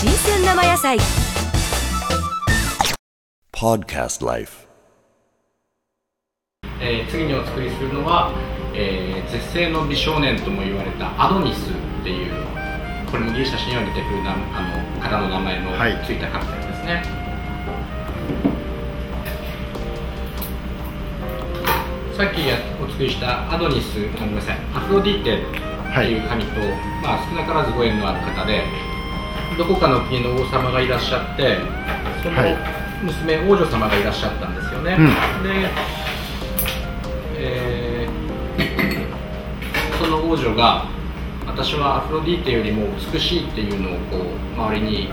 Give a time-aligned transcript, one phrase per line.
[0.00, 0.96] 生野菜。
[3.52, 4.68] Podcast Life.
[6.80, 8.30] えー次にお作りするのは、
[8.76, 12.32] えー絶世の美少年とも言われたアドニスっていう
[13.10, 14.36] これもギリシャ神話に出てくるなあ
[14.94, 16.06] の方の名前のはい。
[16.06, 17.02] ついたカクテルですね、
[22.16, 25.44] さっきやお作りしたアドニスあごめんなさいアフロディーテっ
[25.92, 26.60] ていう神と、
[27.02, 28.62] まあ、少なからずご縁のある方で
[29.58, 31.58] どこかの国の王様がいらっしゃって
[32.22, 32.56] そのはい。
[33.02, 35.06] 娘、王女様がいらっしゃったんですよね、うん。
[35.42, 35.68] で、
[37.38, 38.28] えー
[39.98, 40.86] その王女が
[41.46, 44.26] 私はアフロディーテよりも美しいっていうのをこ
[44.56, 45.10] う周りに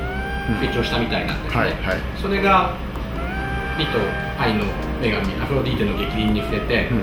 [0.60, 1.80] 吹聴したみたいなんですね、はいはい。
[2.22, 2.72] それが
[3.80, 3.98] 美と
[4.40, 4.64] 愛の
[5.02, 7.02] 女神アフロディーテの逆鱗に触れて、うん。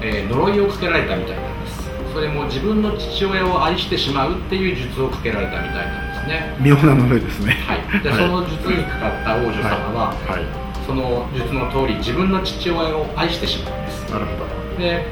[0.00, 1.90] えー呪いをかけられたみたいなんです。
[2.12, 6.56] それも自分の父親を愛してしまうっていう術をかけられたみたいなんですね。
[6.58, 7.52] 妙な呪いですね。
[7.68, 8.02] はい。
[8.02, 8.18] で、はい。
[8.18, 14.10] その術にかかった王女様は、はい、はいその術の通り自分の父親を愛してしまうんです。
[14.10, 14.78] なるほど。
[14.78, 15.06] で、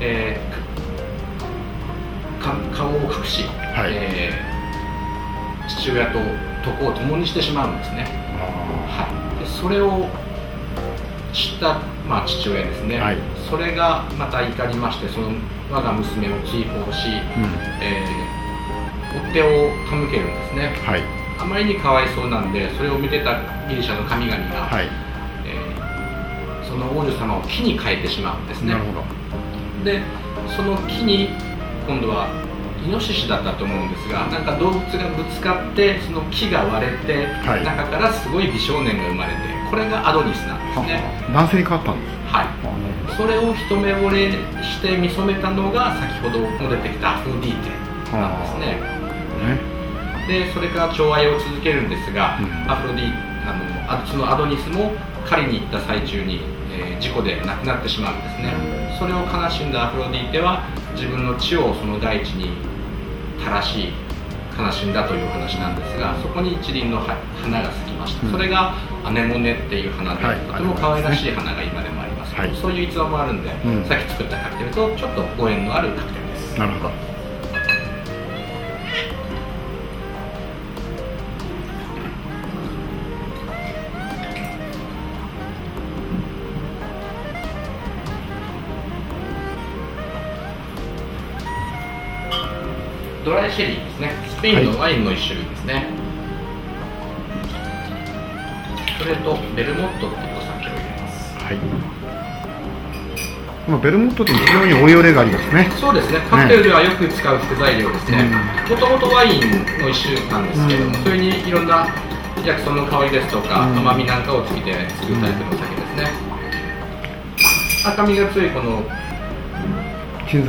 [0.00, 0.60] えー
[2.42, 3.44] か顔を隠し、
[3.76, 3.92] はい。
[3.92, 4.50] えー
[5.70, 6.18] 父親と
[6.66, 8.06] 床を共にしてしまうんですね、
[8.36, 8.42] あ
[8.88, 10.08] はい、でそれを
[11.32, 11.78] 知った、
[12.08, 13.18] まあ、父親ですね、はい。
[13.48, 15.28] それがまた怒りましてその
[15.70, 17.54] 我が娘を追放し、ーうん。
[17.80, 18.19] えー
[19.12, 19.46] 追っ手を
[19.88, 20.72] 手向けるんですね。
[20.84, 21.02] はい。
[21.38, 24.86] あまりにかわいそうなんでそれを見てたギリシャの神々が、はい。
[25.46, 25.90] えー
[26.70, 28.72] その王女様を木に変えてしまうんですね。
[28.72, 29.02] なるほど。
[29.84, 30.00] で
[30.54, 31.30] その木に
[31.88, 32.28] 今度は
[32.86, 37.64] イノシシだったと思うんですがなんか動物がぶつかってその木が割れて、はい。
[37.64, 39.38] 中からすごい美少年が生まれて
[39.68, 41.02] これがアドニスなんですね。
[41.34, 42.46] 男性に変わったんですはい。
[43.16, 44.30] それを一目惚れ
[44.62, 48.99] して見初めたのが先ほども出てきたアフロディーテなんですね
[49.40, 49.58] ね。
[50.28, 52.70] でそれから寵愛を続けるんですが、うん。
[52.70, 53.12] アフロディ
[53.48, 54.92] あのあそのアドニスも
[55.26, 56.40] 狩りに行った最中に、
[56.72, 58.52] えー事故で亡くなってしまうんですね。
[58.98, 60.62] それを悲しんだアフロディーテは
[60.94, 62.52] 自分の血をその大地に
[63.38, 63.88] 垂らし
[64.56, 68.32] 悲しんだという話なんですがそこに一輪のは花が咲きました、うん。
[68.32, 70.38] それがアネモネっていう花で、はい。
[70.40, 72.54] とても可愛らしい花が今でもあります、はい。
[72.54, 73.84] そういう逸話もあるんで、うん。
[73.86, 76.58] さっき作ったカクテルとちょっとご縁のあるカクテルです。
[76.58, 77.09] なるほど
[93.30, 94.10] ドライシェリーですね。
[94.36, 95.86] スペインのワインの一種類ですね、
[98.98, 101.38] それとベルモットっていうお酒を入れます。
[101.38, 101.56] はい。
[103.66, 105.70] このベルモットって非常に応用例がありますね。
[105.78, 106.18] そうですね。
[106.28, 108.24] カクテルではよく使う副材料ですね。
[108.68, 109.40] もともとワイン
[109.78, 111.04] の一種なんですけども、うん。
[111.04, 111.86] それにいろんな
[112.44, 113.78] 薬草の香りですとか、うん。
[113.78, 116.10] 甘みなんかをつけて作るタイプのお酒ですね、
[117.86, 118.82] 赤みが強いこの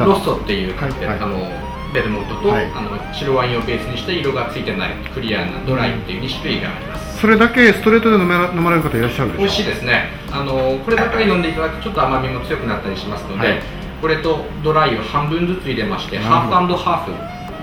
[0.03, 0.91] ロッソっていうはい。
[1.05, 2.65] あのベルモットと、はい。
[2.73, 7.19] あの白ワインをベースにして色がついてないクリアなドライっていう2種類があります。
[7.19, 9.41] それだけストレートで飲めら飲まれる方いらっしゃるでしょ？
[9.41, 10.09] 美味しいですね。
[10.31, 13.61] あのこればかり飲んでいただくとちょっと甘みも強くなったりしますので、はい。
[14.01, 17.11] これとドライを半分ずつ入れましてハーフハーフ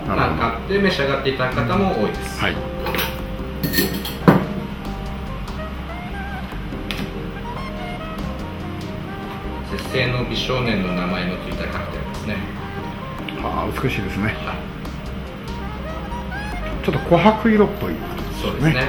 [0.09, 2.57] なんかで召し上がっていただく方も多いです、はい。
[9.73, 12.37] 絶世の美少年の名前のついたカクテルですね
[13.43, 14.25] ああ美しいですね。
[14.25, 14.35] はい
[16.85, 17.95] ちょっと琥珀色っぽい
[18.41, 18.89] そうですね。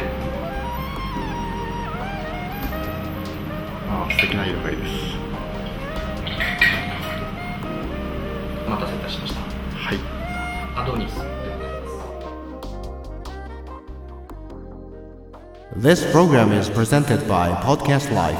[3.89, 4.91] ああ素敵な色がいいです。
[8.65, 9.41] お待たせいたしました。
[9.41, 9.97] はい。
[10.77, 11.19] アドニス
[15.75, 18.39] This program is presented by Podcast Life.